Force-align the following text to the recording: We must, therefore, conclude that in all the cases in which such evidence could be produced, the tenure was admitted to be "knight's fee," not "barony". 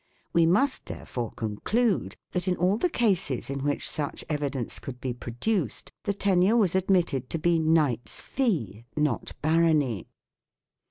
We 0.33 0.47
must, 0.47 0.87
therefore, 0.87 1.29
conclude 1.29 2.17
that 2.31 2.47
in 2.47 2.55
all 2.57 2.75
the 2.77 2.89
cases 2.89 3.51
in 3.51 3.63
which 3.63 3.87
such 3.87 4.25
evidence 4.29 4.79
could 4.79 4.99
be 4.99 5.13
produced, 5.13 5.91
the 6.05 6.13
tenure 6.15 6.57
was 6.57 6.73
admitted 6.73 7.29
to 7.29 7.37
be 7.37 7.59
"knight's 7.59 8.19
fee," 8.19 8.85
not 8.97 9.33
"barony". 9.43 10.07